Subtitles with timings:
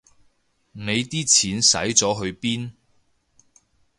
[0.71, 2.71] 你啲錢使咗去邊